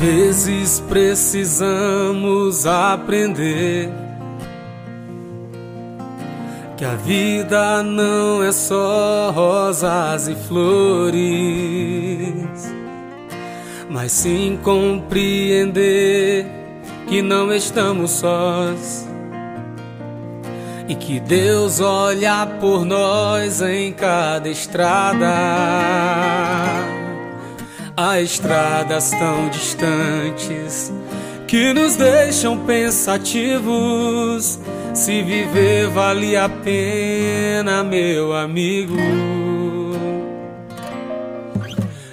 [0.00, 3.90] Vezes precisamos aprender
[6.74, 11.20] que a vida não é só rosas e flores,
[13.90, 16.46] mas sim compreender
[17.06, 19.06] que não estamos sós
[20.88, 26.39] e que Deus olha por nós em cada estrada.
[28.02, 30.90] Há estradas tão distantes
[31.46, 34.58] que nos deixam pensativos
[34.94, 38.96] se viver vale a pena, meu amigo.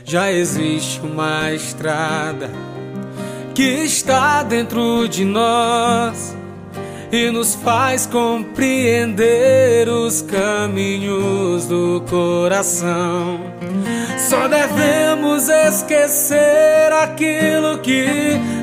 [0.03, 2.51] Já existe uma estrada
[3.55, 6.35] que está dentro de nós
[7.11, 13.39] e nos faz compreender os caminhos do coração.
[14.17, 18.05] Só devemos esquecer aquilo que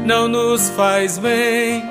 [0.05, 1.83] não nos faz bem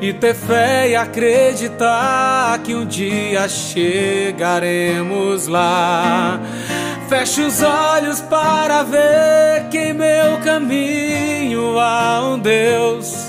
[0.00, 6.38] e ter fé e acreditar que um dia chegaremos lá.
[7.08, 13.25] Feche os olhos para ver que em meu caminho há um Deus.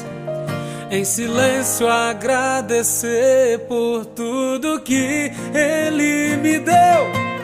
[0.89, 7.36] Em silêncio agradecer por tudo que Ele me deu.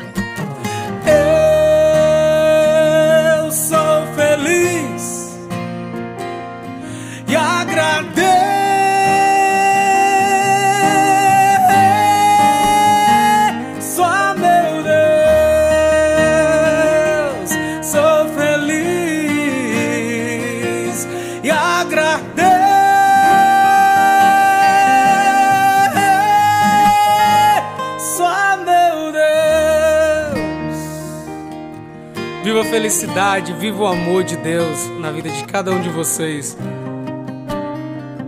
[32.83, 36.57] Felicidade, viva o amor de Deus na vida de cada um de vocês.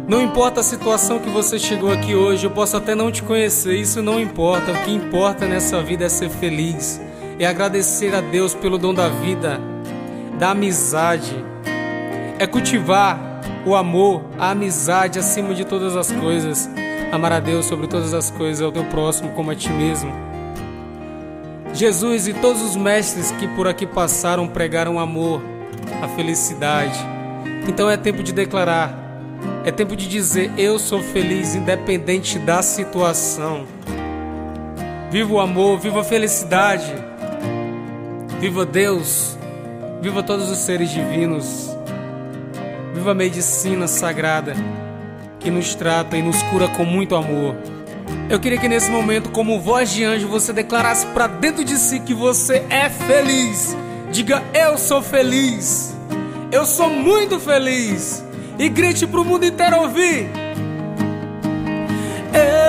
[0.08, 3.76] Não importa a situação que você chegou aqui hoje, eu posso até não te conhecer,
[3.76, 4.72] isso não importa.
[4.72, 7.02] O que importa nessa vida é ser feliz,
[7.38, 9.60] é agradecer a Deus pelo dom da vida,
[10.40, 11.36] da amizade,
[12.40, 16.70] é cultivar o amor, a amizade acima de todas as coisas.
[17.12, 20.14] Amar a Deus sobre todas as coisas, ao teu próximo como a ti mesmo.
[21.76, 25.42] Jesus e todos os mestres que por aqui passaram pregaram amor,
[26.02, 26.98] a felicidade.
[27.68, 28.98] Então é tempo de declarar,
[29.66, 33.66] é tempo de dizer: Eu sou feliz, independente da situação.
[35.12, 36.94] Viva o amor, viva a felicidade,
[38.40, 39.38] viva Deus,
[40.02, 41.70] viva todos os seres divinos,
[42.94, 44.56] viva a medicina sagrada
[45.40, 47.56] que nos trata e nos cura com muito amor.
[48.28, 52.00] Eu queria que nesse momento, como voz de anjo, você declarasse para dentro de si
[52.00, 53.78] que você é feliz.
[54.12, 55.96] Diga: Eu sou feliz.
[56.52, 58.24] Eu sou muito feliz.
[58.58, 60.30] E grite para o mundo inteiro ouvir.
[62.34, 62.65] Eu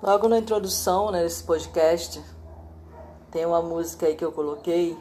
[0.00, 2.22] Logo na introdução né, desse podcast,
[3.32, 4.96] tem uma música aí que eu coloquei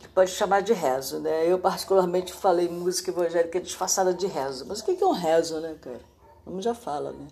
[0.00, 1.46] que pode chamar de rezo, né?
[1.46, 4.66] Eu particularmente falei música evangélica disfarçada de rezo.
[4.66, 6.00] Mas o que é um rezo, né, cara?
[6.44, 7.28] Vamos já fala, né?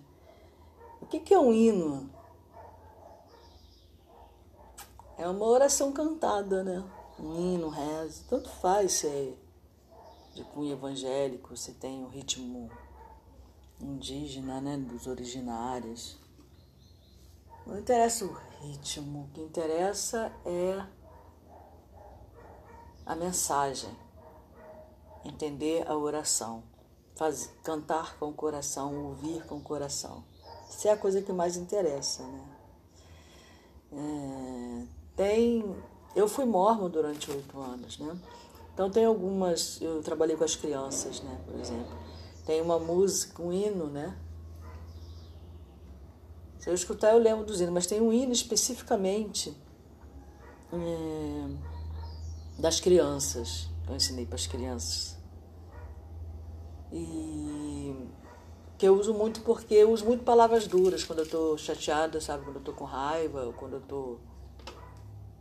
[1.01, 2.09] O que é um hino?
[5.17, 6.85] É uma oração cantada, né?
[7.19, 8.23] Um hino, um rezo.
[8.29, 9.33] Tanto faz se é
[10.35, 12.71] de cunho evangélico, se tem o ritmo
[13.81, 14.77] indígena, né?
[14.77, 16.19] Dos originários.
[17.67, 20.85] Não interessa o ritmo, o que interessa é
[23.05, 23.91] a mensagem,
[25.25, 26.63] entender a oração,
[27.15, 30.25] faz, cantar com o coração, ouvir com o coração.
[30.71, 32.45] Isso é a coisa que mais interessa, né?
[33.93, 34.87] É,
[35.17, 35.77] tem.
[36.15, 38.19] Eu fui mormon durante oito anos, né?
[38.73, 39.81] Então tem algumas.
[39.81, 41.39] Eu trabalhei com as crianças, né?
[41.47, 41.97] Por exemplo.
[42.49, 44.17] Tem uma música, um hino, né?
[46.59, 49.55] Se eu escutar, eu lembro dos hinos, mas tem um hino especificamente
[50.73, 55.19] é, das crianças, que eu ensinei para as crianças.
[56.91, 58.09] E
[58.79, 62.45] que eu uso muito porque eu uso muito palavras duras quando eu estou chateada, sabe?
[62.45, 64.21] Quando eu estou com raiva, ou quando eu estou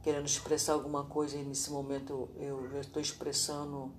[0.04, 3.94] querendo expressar alguma coisa e nesse momento eu estou expressando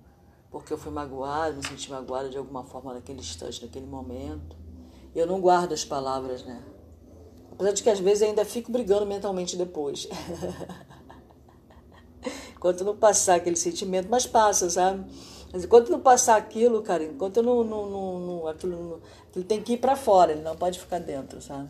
[0.51, 4.57] porque eu fui magoada, me senti magoada de alguma forma naquele instante, naquele momento.
[5.13, 6.63] E eu não guardo as palavras, né?
[7.51, 10.07] Apesar de que às vezes ainda fico brigando mentalmente depois.
[12.59, 15.09] enquanto não passar aquele sentimento, mas passa, sabe?
[15.51, 18.99] Mas enquanto não passar aquilo, cara, enquanto eu não, não, não, não aquilo, não,
[19.29, 21.69] aquilo tem que ir para fora, ele não pode ficar dentro, sabe?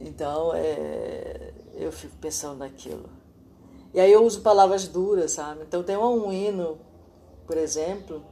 [0.00, 3.08] Então, é, eu fico pensando naquilo.
[3.92, 5.62] E aí eu uso palavras duras, sabe?
[5.62, 6.78] Então tem um hino,
[7.46, 8.22] por exemplo,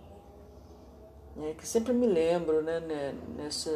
[1.34, 3.70] né, que sempre me lembro, né, né, nessa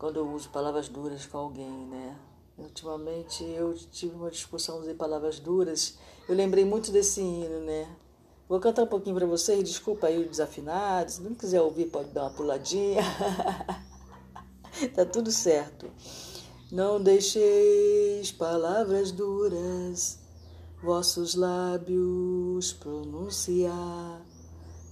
[0.00, 2.16] quando eu uso palavras duras com alguém, né?
[2.56, 5.98] Ultimamente eu tive uma discussão, usei palavras duras.
[6.26, 7.86] Eu lembrei muito desse hino, né?
[8.48, 11.14] Vou cantar um pouquinho para vocês, desculpa aí os desafinados.
[11.14, 13.02] Se não quiser ouvir, pode dar uma puladinha.
[14.96, 15.90] tá tudo certo.
[16.72, 16.98] Não
[18.28, 20.18] palavras duras
[20.82, 24.22] vossos lábios pronunciar,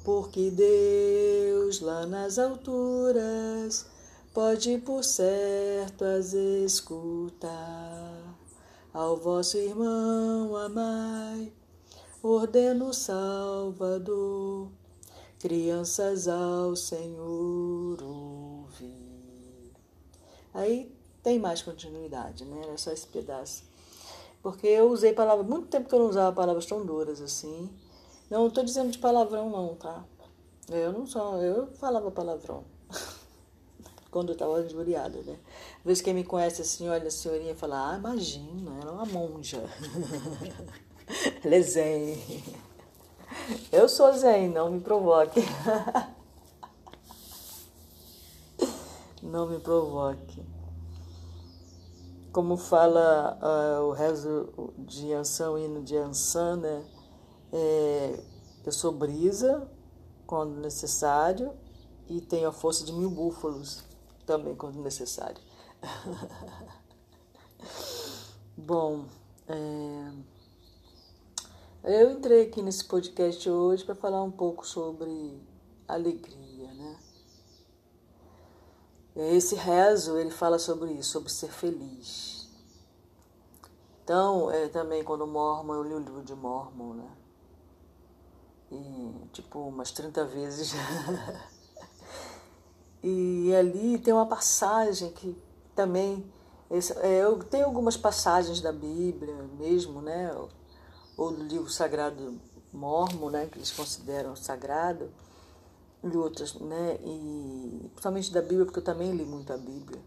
[0.04, 3.86] porque Deus lá nas alturas
[4.34, 8.36] pode por certo as escutar.
[8.92, 11.52] Ao vosso irmão amai,
[12.22, 14.68] ordeno Salvador,
[15.38, 19.72] crianças ao Senhor ouvir.
[20.52, 20.97] Aí
[21.28, 22.62] tem mais continuidade, né?
[22.62, 23.62] Era só esse pedaço.
[24.42, 27.68] Porque eu usei palavras, muito tempo que eu não usava palavras tão duras assim.
[28.30, 30.02] Não estou dizendo de palavrão não, tá?
[30.70, 32.64] Eu não sou, eu falava palavrão
[34.10, 35.38] quando eu estava injuriada, né?
[35.80, 38.94] Às vezes quem me conhece assim, olha a senhorinha e fala, ah, imagina, ela é
[38.94, 39.62] uma monja.
[41.44, 42.42] ela é zen.
[43.70, 45.42] Eu sou zen, não me provoque.
[49.22, 50.57] não me provoque.
[52.32, 56.84] Como fala uh, o rezo de Ansan, o hino de Ansan, né?
[57.52, 58.20] É,
[58.66, 59.70] eu sou brisa
[60.26, 61.52] quando necessário
[62.06, 63.82] e tenho a força de mil búfalos
[64.26, 65.40] também quando necessário.
[68.56, 69.04] Bom,
[69.46, 70.12] é...
[71.84, 75.40] eu entrei aqui nesse podcast hoje para falar um pouco sobre
[75.86, 76.98] alegria, né?
[79.18, 82.48] Esse rezo ele fala sobre isso, sobre ser feliz.
[84.04, 87.10] Então, é, também quando Mormon, eu li o livro de Mormon, né?
[88.70, 90.72] E, tipo, umas 30 vezes.
[93.02, 95.36] E ali tem uma passagem que
[95.74, 96.24] também.
[97.00, 100.34] É, eu tenho algumas passagens da Bíblia mesmo, né?
[101.16, 102.38] Ou do livro sagrado
[102.72, 103.46] mormon, né?
[103.46, 105.10] Que eles consideram sagrado,
[106.02, 106.98] e outras, né?
[107.02, 110.00] E principalmente da Bíblia, porque eu também li muito a Bíblia.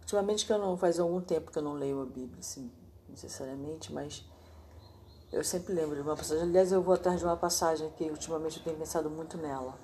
[0.00, 2.70] Ultimamente que eu não faz algum tempo que eu não leio a Bíblia, assim,
[3.08, 4.24] necessariamente, mas
[5.32, 6.44] eu sempre lembro de uma passagem.
[6.44, 9.74] Aliás, eu vou atrás de uma passagem que ultimamente eu tenho pensado muito nela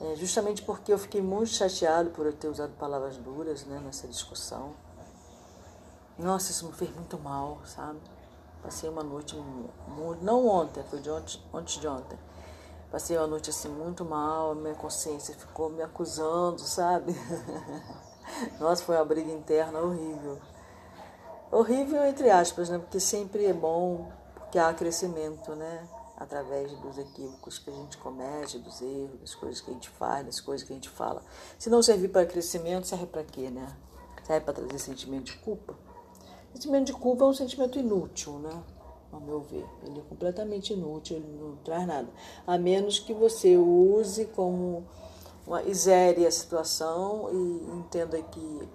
[0.00, 4.06] é, justamente porque eu fiquei muito chateado por eu ter usado palavras duras né, nessa
[4.06, 4.74] discussão.
[6.18, 7.98] Nossa, isso me fez muito mal, sabe?
[8.62, 9.36] Passei uma noite,
[10.20, 12.18] não ontem, foi de ontem, ontem de ontem.
[12.90, 17.14] Passei uma noite assim muito mal, minha consciência ficou me acusando, sabe?
[18.60, 20.38] Nossa, foi uma briga interna horrível.
[21.50, 22.78] Horrível entre aspas, né?
[22.78, 25.88] Porque sempre é bom, porque há crescimento, né?
[26.16, 30.24] através dos equívocos que a gente comete, dos erros, das coisas que a gente faz,
[30.24, 31.22] das coisas que a gente fala.
[31.58, 33.76] Se não servir para crescimento, serve para quê, né?
[34.24, 35.74] Serve para trazer sentimento de culpa?
[36.54, 38.62] Sentimento de culpa é um sentimento inútil, né?
[39.12, 39.64] Ao meu ver.
[39.84, 42.08] Ele é completamente inútil, ele não traz nada.
[42.46, 44.84] A menos que você use como
[45.46, 48.68] uma isere a situação e entenda que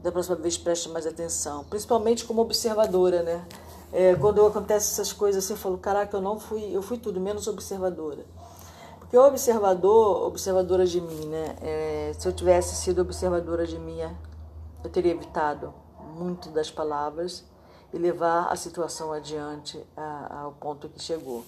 [0.00, 3.44] da próxima vez preste mais atenção, principalmente como observadora, né?
[3.92, 7.20] É, quando acontece essas coisas assim, eu falo, caraca, eu não fui, eu fui tudo
[7.20, 8.24] menos observadora.
[8.98, 11.56] Porque o observador, observadora de mim, né?
[11.62, 13.98] É, se eu tivesse sido observadora de mim,
[14.84, 15.72] eu teria evitado
[16.14, 17.44] muito das palavras
[17.92, 21.44] e levar a situação adiante a, ao ponto que chegou.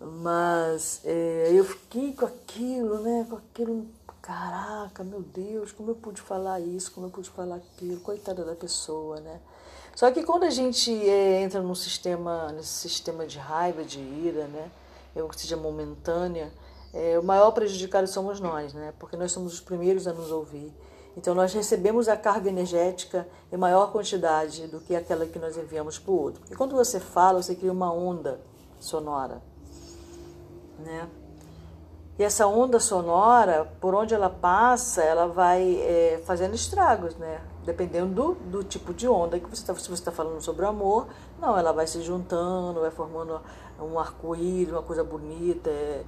[0.00, 3.26] Mas é, eu fiquei com aquilo, né?
[3.28, 3.86] Com aquilo,
[4.20, 8.54] caraca, meu Deus, como eu pude falar isso, como eu pude falar aquilo, coitada da
[8.54, 9.40] pessoa, né?
[9.94, 14.46] Só que quando a gente é, entra num sistema, nesse sistema de raiva, de ira,
[14.48, 14.70] né,
[15.14, 16.52] é que seja momentânea,
[16.92, 18.92] é, o maior prejudicado somos nós, né?
[18.98, 20.72] Porque nós somos os primeiros a nos ouvir.
[21.16, 25.98] Então nós recebemos a carga energética em maior quantidade do que aquela que nós enviamos
[25.98, 26.40] para o outro.
[26.40, 28.40] Porque quando você fala, você cria uma onda
[28.80, 29.40] sonora,
[30.78, 31.08] né?
[32.16, 37.40] E essa onda sonora, por onde ela passa, ela vai é, fazendo estragos, né?
[37.64, 39.74] Dependendo do, do tipo de onda que você está.
[39.74, 41.08] Se você está falando sobre amor,
[41.40, 43.40] não, ela vai se juntando, vai formando
[43.80, 46.04] um arco-íris, uma coisa bonita, é,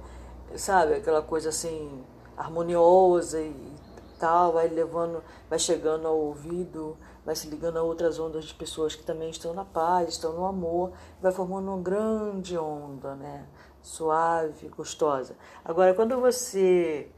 [0.55, 0.93] sabe?
[0.93, 2.01] Aquela coisa assim,
[2.37, 3.73] harmoniosa e
[4.17, 8.95] tal, vai levando, vai chegando ao ouvido, vai se ligando a outras ondas de pessoas
[8.95, 13.47] que também estão na paz, estão no amor, vai formando uma grande onda, né?
[13.87, 15.35] suave, gostosa.
[15.63, 17.09] Agora, quando você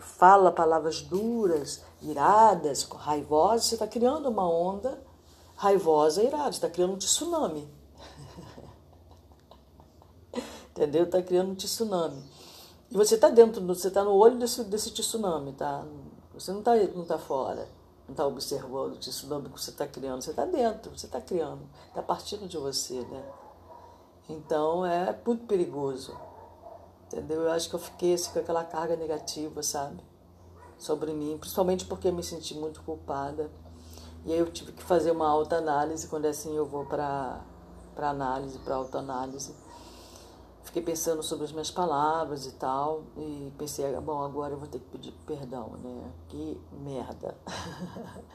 [0.00, 5.02] fala palavras duras, iradas, raivosas, você está criando uma onda
[5.56, 7.68] raivosa irada, está criando um tsunami.
[10.70, 11.04] Entendeu?
[11.04, 12.22] Está criando um tsunami.
[12.90, 15.84] E você está dentro, você está no olho desse, desse tsunami, tá?
[16.42, 17.68] Você não está não tá fora,
[18.08, 21.60] não está observando o tsunami que você está criando, você está dentro, você está criando,
[21.86, 23.24] está partindo de você, né?
[24.28, 26.18] Então é muito perigoso.
[27.06, 27.42] Entendeu?
[27.42, 30.02] Eu acho que eu fiquei assim, com aquela carga negativa, sabe?
[30.76, 33.48] Sobre mim, principalmente porque eu me senti muito culpada.
[34.24, 37.40] E aí eu tive que fazer uma autoanálise, quando é assim eu vou para
[37.96, 39.54] análise, para autoanálise.
[40.72, 44.78] Fiquei pensando sobre as minhas palavras e tal, e pensei, bom, agora eu vou ter
[44.78, 46.10] que pedir perdão, né?
[46.28, 47.36] Que merda.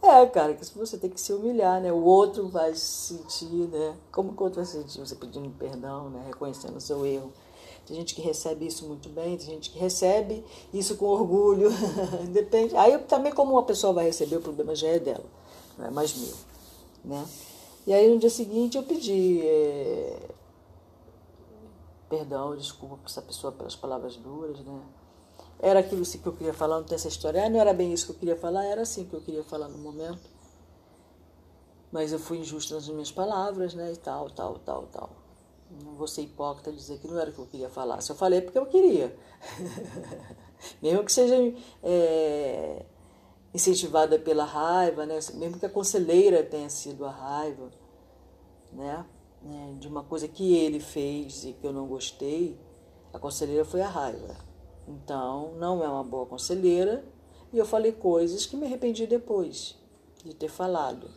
[0.00, 1.92] É, cara, que você tem que se humilhar, né?
[1.92, 3.96] O outro vai se sentir, né?
[4.12, 5.00] Como que o outro vai se sentir?
[5.00, 6.22] Você pedindo perdão, né?
[6.28, 7.32] Reconhecendo o seu erro.
[7.84, 11.68] Tem gente que recebe isso muito bem, tem gente que recebe isso com orgulho.
[12.32, 12.76] Depende.
[12.76, 15.26] Aí também como uma pessoa vai receber, o problema já é dela,
[15.76, 16.34] não é mais meu,
[17.04, 17.26] né?
[17.86, 20.35] E aí no dia seguinte eu pedi é...
[22.08, 24.82] perdão, desculpa por essa pessoa pelas palavras duras, né?
[25.58, 27.44] Era aquilo sim que eu queria falar, não tem essa história.
[27.44, 29.68] Ah, não era bem isso que eu queria falar, era assim que eu queria falar
[29.68, 30.36] no momento.
[31.90, 33.92] Mas eu fui injusta nas minhas palavras, né?
[33.92, 35.10] E tal, tal, tal, tal.
[35.82, 38.00] Não vou ser hipócrita dizer que não era o que eu queria falar.
[38.00, 39.16] Se eu falei é porque eu queria.
[40.82, 41.36] Mesmo que seja
[41.82, 42.84] é,
[43.54, 45.18] incentivada pela raiva, né?
[45.34, 47.70] Mesmo que a conselheira tenha sido a raiva,
[48.72, 49.04] né?
[49.44, 52.58] É, de uma coisa que ele fez e que eu não gostei,
[53.12, 54.36] a conselheira foi a raiva.
[54.88, 57.04] Então, não é uma boa conselheira
[57.52, 59.76] e eu falei coisas que me arrependi depois
[60.24, 61.08] de ter falado.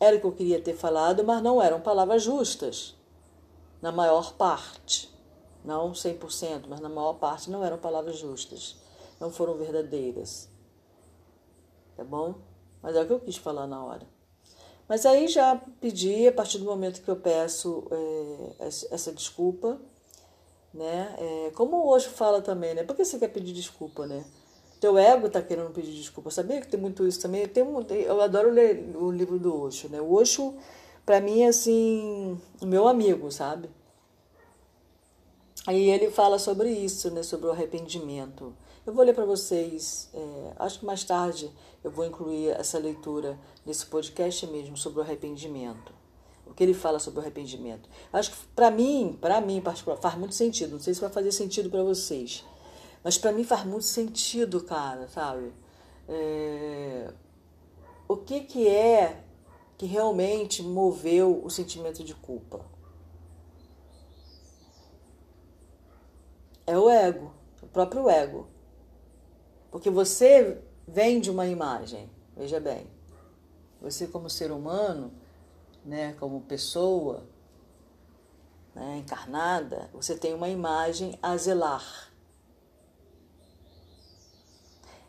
[0.00, 2.96] Era o que eu queria ter falado, mas não eram palavras justas,
[3.80, 5.12] na maior parte.
[5.64, 8.76] Não 100%, mas na maior parte não eram palavras justas.
[9.18, 10.50] Não foram verdadeiras.
[11.96, 12.34] Tá bom?
[12.82, 14.06] Mas é o que eu quis falar na hora.
[14.88, 19.80] Mas aí já pedi, a partir do momento que eu peço é, essa desculpa,
[20.72, 21.14] né?
[21.18, 22.82] É, como Osho fala também, né?
[22.82, 24.24] Por que você quer pedir desculpa, né?
[24.80, 26.30] Teu ego está querendo pedir desculpa.
[26.30, 27.46] Sabia que tem muito isso também?
[27.48, 27.64] Tem,
[28.02, 30.00] eu adoro ler o livro do Osho, né?
[30.00, 30.54] O Osho,
[31.06, 33.70] para mim, é assim, o meu amigo, sabe?
[35.66, 37.22] Aí ele fala sobre isso, né?
[37.22, 38.54] Sobre o arrependimento.
[38.86, 41.50] Eu vou ler para vocês, é, acho que mais tarde
[41.82, 46.04] eu vou incluir essa leitura nesse podcast mesmo sobre o arrependimento
[46.46, 47.88] o que ele fala sobre o arrependimento.
[48.12, 50.72] Acho que para mim, para mim particular, faz muito sentido.
[50.72, 52.44] Não sei se vai fazer sentido para vocês,
[53.02, 55.52] mas para mim faz muito sentido, cara, sabe?
[56.08, 57.12] É...
[58.06, 59.24] O que que é
[59.76, 62.64] que realmente moveu o sentimento de culpa?
[66.66, 68.46] É o ego, o próprio ego.
[69.74, 72.86] Porque você vem de uma imagem, veja bem.
[73.80, 75.12] Você como ser humano,
[75.84, 77.26] né, como pessoa
[78.72, 82.12] né, encarnada, você tem uma imagem a zelar.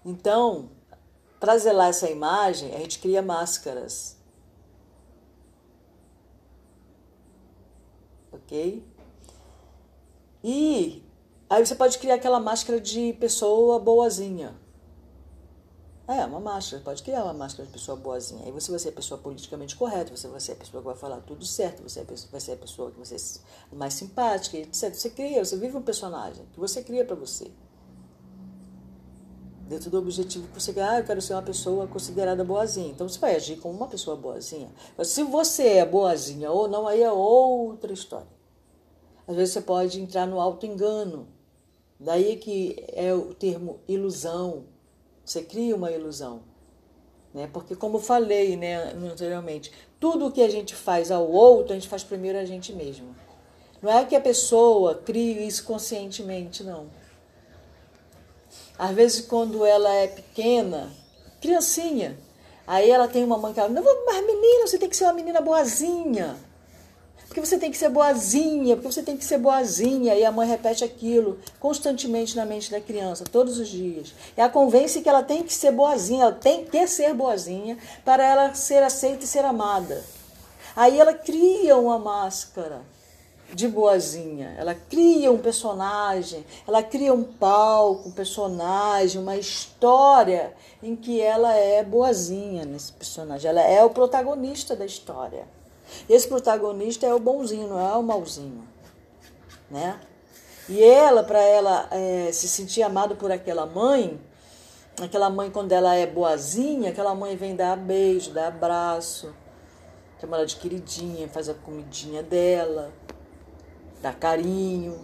[0.04, 0.72] Então,
[1.40, 4.18] para zelar essa imagem, a gente cria máscaras.
[8.32, 8.84] Ok?
[10.44, 11.05] E
[11.50, 14.56] aí você pode criar aquela máscara de pessoa boazinha.
[16.08, 18.46] É, uma máscara, pode criar uma máscara de pessoa boazinha.
[18.46, 20.96] Aí você vai ser a pessoa politicamente correta, você vai ser a pessoa que vai
[20.96, 23.16] falar tudo certo, você vai ser a pessoa que você
[23.72, 24.94] é mais simpática, etc.
[24.94, 27.50] Você cria, você vive um personagem que você cria para você.
[29.68, 32.92] Dentro do objetivo que você quer, ah, eu quero ser uma pessoa considerada boazinha.
[32.92, 34.72] Então você vai agir como uma pessoa boazinha.
[34.96, 38.28] Mas se você é boazinha ou não, aí é outra história.
[39.28, 41.28] Às vezes você pode entrar no auto-engano.
[42.00, 44.66] Daí que é o termo ilusão
[45.26, 46.44] você cria uma ilusão.
[47.34, 47.50] Né?
[47.52, 51.90] Porque, como falei né, anteriormente, tudo o que a gente faz ao outro, a gente
[51.90, 53.14] faz primeiro a gente mesmo.
[53.82, 56.88] Não é que a pessoa crie isso conscientemente, não.
[58.78, 60.92] Às vezes, quando ela é pequena,
[61.42, 62.18] criancinha,
[62.68, 65.14] aí ela tem uma mãe que fala: Não, mas menina, você tem que ser uma
[65.14, 66.38] menina boazinha.
[67.28, 70.16] Porque você tem que ser boazinha, porque você tem que ser boazinha.
[70.16, 74.14] E a mãe repete aquilo constantemente na mente da criança, todos os dias.
[74.38, 78.24] E a convence que ela tem que ser boazinha, ela tem que ser boazinha para
[78.26, 80.04] ela ser aceita e ser amada.
[80.76, 82.82] Aí ela cria uma máscara
[83.54, 84.54] de boazinha.
[84.58, 90.54] Ela cria um personagem, ela cria um palco, um personagem, uma história
[90.84, 93.50] em que ela é boazinha nesse personagem.
[93.50, 95.48] Ela é o protagonista da história.
[96.10, 98.68] Esse protagonista é o bonzinho, não é o malzinho,
[99.70, 100.00] né?
[100.68, 104.20] E ela, para ela é, se sentir amada por aquela mãe,
[105.02, 109.34] aquela mãe quando ela é boazinha, aquela mãe vem dar beijo, dar abraço,
[110.20, 112.92] chama ela de queridinha, faz a comidinha dela,
[114.02, 115.00] dá carinho.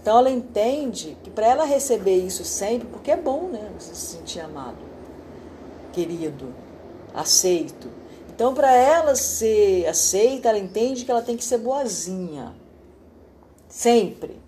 [0.00, 3.70] Então ela entende que para ela receber isso sempre, porque é bom, né?
[3.78, 4.78] Você se sentir amado,
[5.92, 6.52] querido,
[7.14, 8.01] aceito.
[8.42, 12.52] Então, para ela ser aceita, ela entende que ela tem que ser boazinha.
[13.68, 14.42] Sempre.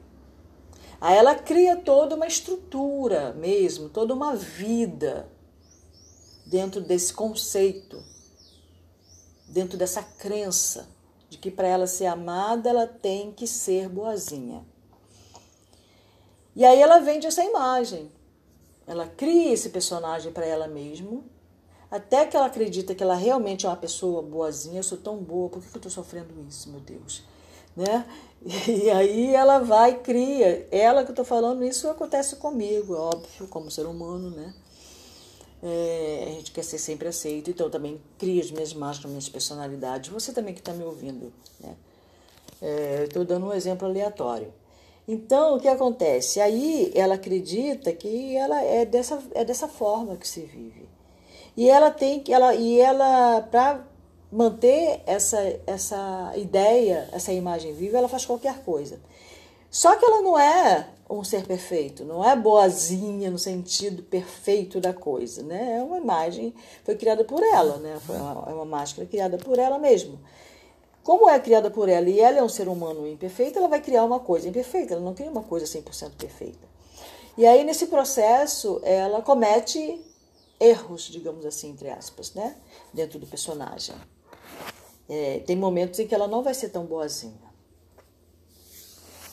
[1.00, 5.28] Aí ela cria toda uma estrutura mesmo, toda uma vida
[6.44, 8.02] dentro desse conceito,
[9.46, 10.88] dentro dessa crença
[11.30, 14.66] de que para ela ser amada, ela tem que ser boazinha.
[16.56, 18.10] E aí ela vende essa imagem.
[18.88, 21.22] Ela cria esse personagem para ela mesma
[21.94, 25.48] até que ela acredita que ela realmente é uma pessoa boazinha, eu sou tão boa,
[25.48, 27.22] por que eu estou sofrendo isso, meu Deus?
[27.76, 28.04] Né?
[28.68, 30.68] E aí ela vai e cria.
[30.72, 34.52] Ela que eu estou falando, isso acontece comigo, é óbvio, como ser humano, né?
[35.62, 40.10] É, a gente quer ser sempre aceito, então também cria as minhas máscaras, minhas personalidades.
[40.10, 41.76] Você também que está me ouvindo, né?
[43.04, 44.52] Estou é, dando um exemplo aleatório.
[45.06, 46.40] Então, o que acontece?
[46.40, 50.93] Aí ela acredita que ela é dessa, é dessa forma que se vive.
[51.56, 53.84] E ela tem que ela e ela para
[54.30, 58.98] manter essa essa ideia, essa imagem viva, ela faz qualquer coisa.
[59.70, 64.92] Só que ela não é um ser perfeito, não é boazinha no sentido perfeito da
[64.92, 65.78] coisa, né?
[65.78, 67.98] É uma imagem foi criada por ela, né?
[68.06, 70.18] Foi uma, é uma máscara criada por ela mesmo.
[71.02, 74.04] Como é criada por ela e ela é um ser humano imperfeito, ela vai criar
[74.04, 76.66] uma coisa imperfeita, ela não cria uma coisa 100% perfeita.
[77.36, 80.00] E aí, nesse processo, ela comete
[80.64, 82.56] erros, digamos assim, entre aspas, né?
[82.92, 83.94] Dentro do personagem.
[85.08, 87.52] É, tem momentos em que ela não vai ser tão boazinha.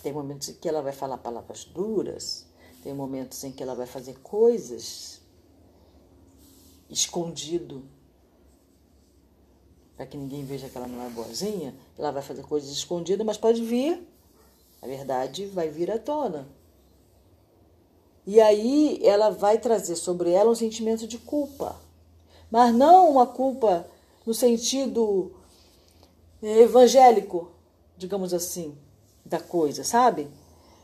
[0.04, 2.46] Tem momentos em que ela vai falar palavras duras.
[2.84, 5.22] Tem momentos em que ela vai fazer coisas
[6.89, 7.86] escondido
[9.96, 11.76] para que ninguém veja que ela não é boazinha.
[11.98, 14.06] Ela vai fazer coisas escondidas, mas pode vir.
[14.82, 16.50] A verdade vai vir à tona.
[18.26, 21.76] E aí ela vai trazer sobre ela um sentimento de culpa.
[22.50, 23.88] Mas não uma culpa
[24.26, 25.32] no sentido
[26.42, 27.52] evangélico,
[27.98, 28.78] digamos assim,
[29.26, 30.28] da coisa, sabe?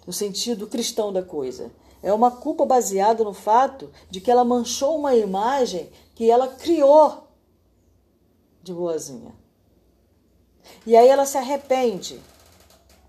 [0.06, 1.71] No sentido cristão da coisa.
[2.02, 7.28] É uma culpa baseada no fato de que ela manchou uma imagem que ela criou
[8.63, 9.34] de boazinha.
[10.86, 12.19] E aí ela se arrepende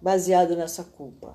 [0.00, 1.34] baseado nessa culpa.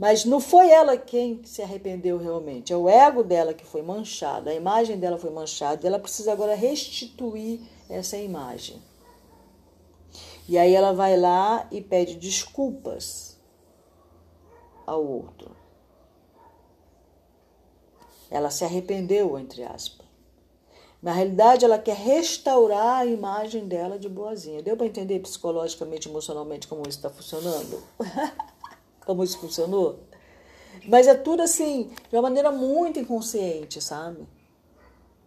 [0.00, 4.48] Mas não foi ela quem se arrependeu realmente, é o ego dela que foi manchado,
[4.48, 8.82] a imagem dela foi manchada, ela precisa agora restituir essa imagem.
[10.48, 13.36] E aí ela vai lá e pede desculpas
[14.86, 15.54] ao outro.
[18.30, 20.06] Ela se arrependeu, entre aspas.
[21.02, 24.62] Na realidade, ela quer restaurar a imagem dela de boazinha.
[24.62, 27.82] Deu para entender psicologicamente, emocionalmente como isso está funcionando?
[29.10, 29.98] como isso funcionou.
[30.86, 34.24] Mas é tudo assim, de uma maneira muito inconsciente, sabe?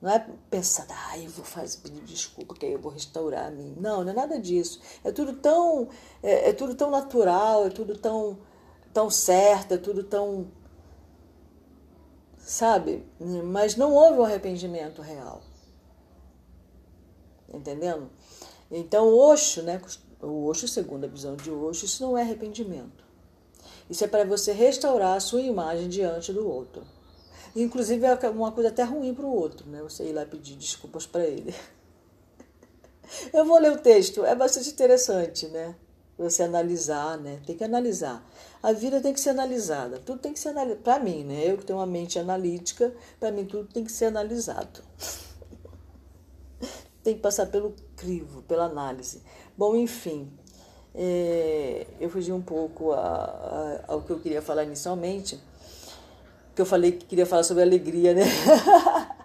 [0.01, 3.51] Não é pensar, ah, eu vou fazer pedir desculpa, que aí eu vou restaurar a
[3.51, 3.75] mim.
[3.77, 4.79] Não, não é nada disso.
[5.03, 5.89] É tudo tão,
[6.21, 8.37] é, é tudo tão natural, é tudo tão,
[8.93, 10.47] tão certo, é tudo tão.
[12.37, 13.05] Sabe?
[13.45, 15.41] Mas não houve um arrependimento real.
[17.53, 18.09] Entendendo?
[18.71, 19.81] Então, Osho, né?
[20.21, 23.02] O Osho, segundo a visão de Osho, isso não é arrependimento.
[23.89, 26.83] Isso é para você restaurar a sua imagem diante do outro.
[27.55, 29.81] Inclusive é uma coisa até ruim para o outro, né?
[29.83, 31.53] Você ir lá pedir desculpas para ele.
[33.31, 35.75] Eu vou ler o texto, é bastante interessante, né?
[36.17, 37.41] Você analisar, né?
[37.45, 38.27] Tem que analisar.
[38.61, 39.99] A vida tem que ser analisada.
[39.99, 40.81] Tudo tem que ser analisado.
[40.81, 41.51] Para mim, né?
[41.51, 44.81] Eu que tenho uma mente analítica, para mim tudo tem que ser analisado.
[47.03, 49.21] tem que passar pelo crivo, pela análise.
[49.55, 50.31] Bom, enfim,
[50.95, 55.39] é, eu fugi um pouco a, a, ao que eu queria falar inicialmente.
[56.55, 58.23] que eu falei que queria falar sobre alegria, né?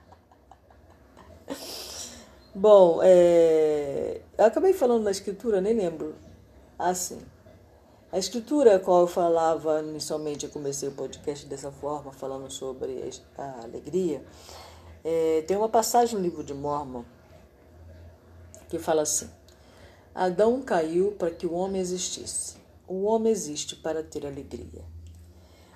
[2.54, 6.14] Bom, é, eu acabei falando da escritura, nem lembro.
[6.78, 7.20] Assim,
[8.10, 13.10] a escritura a qual eu falava inicialmente, eu comecei o podcast dessa forma, falando sobre
[13.36, 14.24] a alegria.
[15.04, 17.04] É, tem uma passagem no livro de Mormon
[18.68, 19.28] que fala assim:
[20.18, 22.56] Adão caiu para que o homem existisse.
[22.88, 24.84] O homem existe para ter alegria.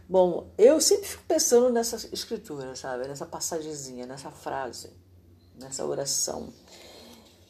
[0.09, 3.07] Bom, eu sempre fico pensando nessa escritura, sabe?
[3.07, 4.90] Nessa passagemzinha, nessa frase,
[5.55, 6.52] nessa oração.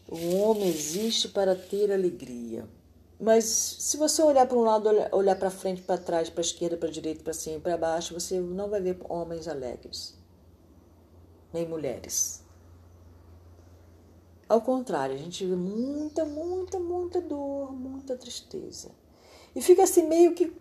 [0.07, 2.69] O homem existe para ter alegria.
[3.19, 6.91] Mas se você olhar para um lado, olhar para frente, para trás, para esquerda, para
[6.91, 10.15] direita, para cima para baixo, você não vai ver homens alegres,
[11.55, 12.42] nem mulheres.
[14.53, 18.91] Ao contrário, a gente vê muita, muita, muita dor, muita tristeza.
[19.57, 20.55] E fica assim meio que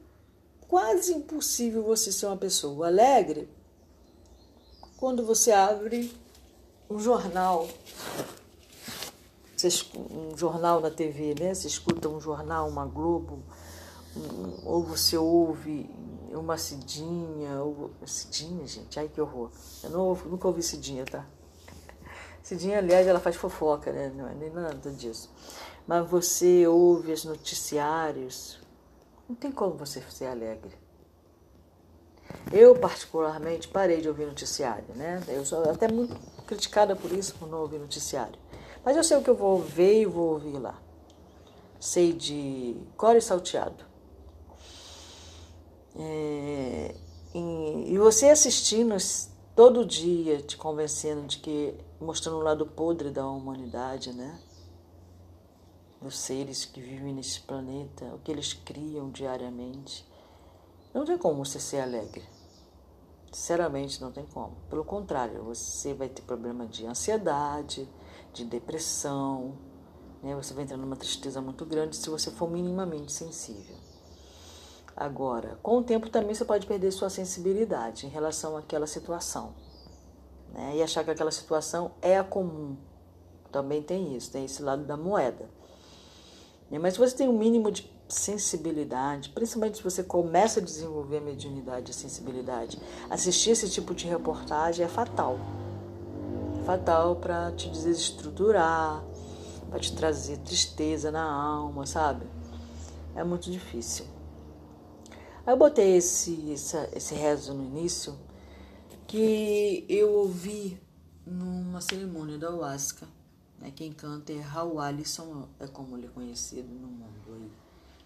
[0.65, 3.49] quase impossível você ser uma pessoa alegre
[4.95, 6.09] quando você abre
[6.89, 7.67] um jornal
[9.93, 11.53] um jornal na TV, né?
[11.53, 13.43] Você escuta um jornal, uma Globo,
[14.15, 15.89] um, ou você ouve
[16.29, 19.51] uma Cidinha, ou Cidinha, gente, ai que horror.
[19.83, 21.27] Eu não, nunca ouvi Cidinha, tá?
[22.43, 24.11] Cidinha, aliás, ela faz fofoca, né?
[24.15, 25.29] Não é nem nada disso.
[25.87, 28.59] Mas você ouve os noticiários,
[29.27, 30.73] não tem como você ser alegre.
[32.51, 35.21] Eu, particularmente, parei de ouvir noticiário, né?
[35.27, 38.37] Eu sou até muito criticada por isso, por não ouvir noticiário.
[38.83, 40.81] Mas eu sei o que eu vou ver e vou ouvir lá.
[41.79, 43.85] Sei de core salteado.
[45.95, 46.95] É,
[47.33, 48.95] e, e você assistindo
[49.55, 54.39] todo dia, te convencendo de que, mostrando o lado podre da humanidade, né?
[56.01, 60.05] Dos seres que vivem nesse planeta, o que eles criam diariamente.
[60.93, 62.23] Não tem como você ser alegre.
[63.31, 64.57] Sinceramente, não tem como.
[64.69, 67.87] Pelo contrário, você vai ter problema de ansiedade,
[68.33, 69.55] de depressão,
[70.21, 70.35] né?
[70.35, 73.75] Você vai entrar numa tristeza muito grande se você for minimamente sensível.
[74.95, 79.53] Agora, com o tempo também você pode perder sua sensibilidade em relação àquela situação,
[80.53, 80.73] né?
[80.75, 82.75] E achar que aquela situação é a comum.
[83.51, 85.49] Também tem isso, tem esse lado da moeda.
[86.69, 86.79] Né?
[86.79, 91.21] Mas se você tem um mínimo de sensibilidade, principalmente se você começa a desenvolver a
[91.21, 95.37] mediunidade e a sensibilidade, assistir esse tipo de reportagem é fatal
[96.61, 99.03] fatal para te desestruturar,
[99.69, 102.25] para te trazer tristeza na alma, sabe?
[103.15, 104.05] É muito difícil.
[105.45, 108.15] Aí eu botei esse, essa, esse rezo no início
[109.11, 110.81] que eu ouvi
[111.27, 113.05] numa cerimônia da Ayahuasca.
[113.59, 113.69] Né?
[113.75, 117.51] Quem canta é Raul Alisson, é como ele é conhecido no mundo aí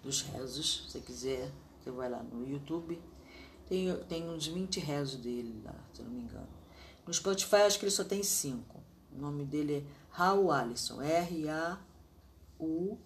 [0.01, 0.85] dos rezos.
[0.87, 2.99] Se você quiser, você vai lá no YouTube.
[3.69, 6.49] Tem, tem uns 20 rezos dele lá, se eu não me engano.
[7.05, 8.81] No Spotify acho que ele só tem cinco.
[9.15, 11.03] O nome dele é Raul Alisson.
[11.03, 12.97] R-A-U.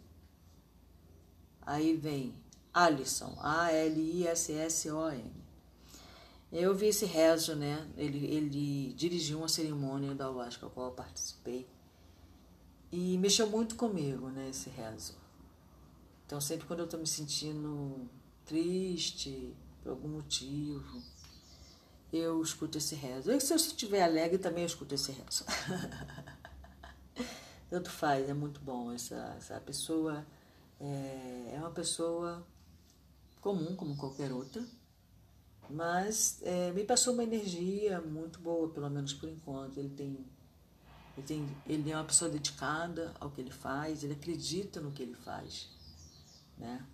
[1.63, 2.33] Aí vem
[2.73, 3.38] Alisson.
[3.41, 5.48] A-L-I-S-S-O-N.
[6.51, 7.88] Eu vi esse rezo, né?
[7.95, 11.67] Ele, ele dirigiu uma cerimônia da Ayahuasca, a qual eu participei.
[12.91, 14.49] E mexeu muito comigo, né?
[14.49, 15.15] Esse rezo.
[16.25, 18.09] Então, sempre quando eu estou me sentindo
[18.45, 21.01] triste, por algum motivo,
[22.12, 23.31] eu escuto esse rezo.
[23.31, 25.45] E se eu estiver alegre, também eu escuto esse rezo.
[27.69, 28.91] Tanto faz, é muito bom.
[28.91, 30.25] Essa, essa pessoa
[30.79, 32.43] é, é uma pessoa
[33.39, 34.63] comum, como qualquer outra,
[35.69, 39.77] mas é, me passou uma energia muito boa, pelo menos por enquanto.
[39.77, 40.25] Ele tem,
[41.15, 45.03] ele tem, ele é uma pessoa dedicada ao que ele faz, ele acredita no que
[45.03, 45.69] ele faz,
[46.58, 46.86] né?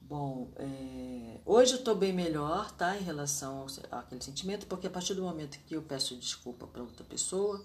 [0.00, 2.96] Bom, é, hoje eu estou bem melhor, tá?
[2.96, 6.82] Em relação ao, àquele sentimento, porque a partir do momento que eu peço desculpa para
[6.82, 7.62] outra pessoa,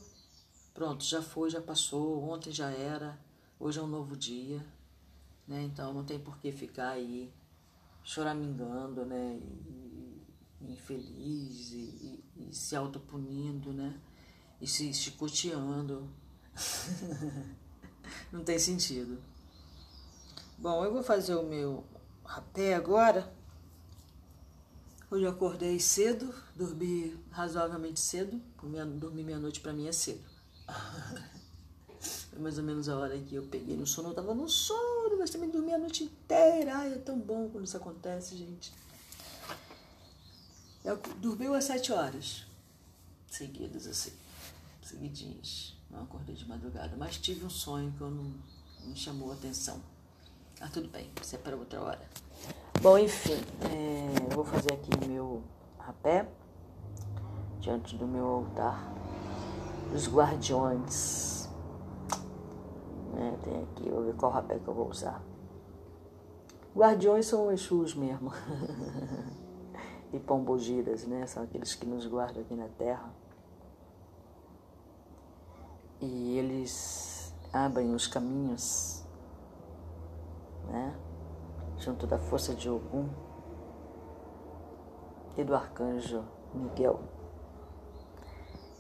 [0.73, 3.17] pronto, já foi, já passou, ontem já era,
[3.59, 4.63] hoje é um novo dia,
[5.47, 5.63] né?
[5.63, 7.33] Então não tem por que ficar aí
[8.07, 9.37] choramingando, né?
[10.61, 13.99] E, infeliz e, e, e se autopunindo, né?
[14.61, 16.09] E se chicoteando.
[18.31, 19.21] não tem sentido.
[20.57, 21.83] Bom, eu vou fazer o meu
[22.23, 23.31] até agora.
[25.11, 28.41] Hoje eu acordei cedo, dormi razoavelmente cedo,
[28.99, 30.23] dormir meia-noite para mim é cedo.
[31.99, 34.96] Foi mais ou menos a hora que eu peguei no sono, eu tava no sono,
[35.17, 36.77] mas também dormi a noite inteira.
[36.77, 38.71] Ai, é tão bom quando isso acontece, gente.
[40.83, 42.45] Eu dormi às sete horas,
[43.29, 44.13] seguidas assim,
[44.81, 45.75] seguidinhas.
[45.89, 48.33] Não acordei de madrugada, mas tive um sonho que eu não,
[48.85, 49.81] me chamou a atenção.
[50.61, 52.09] Ah, tudo bem, isso é para outra hora.
[52.81, 55.43] Bom, enfim, é, vou fazer aqui meu
[55.77, 56.27] rapé
[57.59, 58.93] diante do meu altar
[59.91, 61.36] dos guardiões.
[63.17, 65.23] É, tem aqui, vou ver qual rapé que eu vou usar.
[66.75, 68.31] Guardiões são Exus mesmo.
[70.13, 71.25] e pombogiras, né?
[71.25, 73.11] São aqueles que nos guardam aqui na terra.
[75.99, 79.03] E eles abrem os caminhos,
[80.69, 80.95] né?
[81.79, 83.09] Junto da força de Ogum
[85.35, 86.99] e do arcanjo Miguel.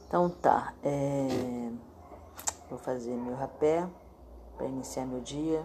[0.07, 1.71] Então tá, é...
[2.69, 3.89] vou fazer meu rapé
[4.57, 5.63] para iniciar meu dia.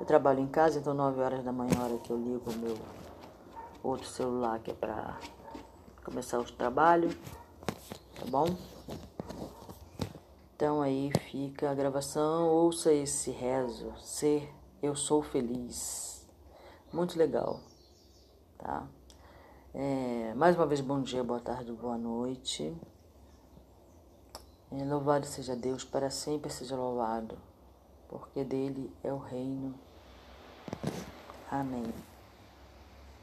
[0.00, 2.76] Eu trabalho em casa, então 9 horas da manhã, hora que eu ligo o meu
[3.82, 5.18] outro celular que é para
[6.04, 7.10] começar o trabalho,
[8.14, 8.46] tá bom?
[10.54, 16.26] Então aí fica a gravação, ouça esse rezo, ser eu sou feliz.
[16.92, 17.60] Muito legal,
[18.56, 18.86] tá?
[19.74, 22.74] É, mais uma vez, bom dia, boa tarde, boa noite.
[24.70, 27.38] É, louvado seja Deus, para sempre seja louvado,
[28.08, 29.74] porque dele é o reino.
[31.50, 32.07] Amém.